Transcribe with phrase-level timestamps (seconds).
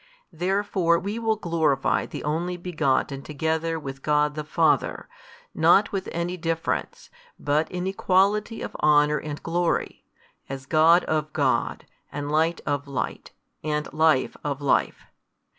[0.33, 5.07] Therefore we will glorify the Only Begotten together with God the Father,
[5.53, 10.03] not with any difference, but in equality of honour and glory,
[10.49, 13.29] as God of God, and Light of Light,
[13.63, 15.05] and Life of Life.